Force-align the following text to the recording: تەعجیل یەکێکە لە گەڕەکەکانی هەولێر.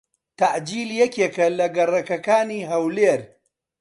تەعجیل 0.39 0.89
یەکێکە 1.01 1.47
لە 1.57 1.67
گەڕەکەکانی 1.75 2.67
هەولێر. 2.71 3.21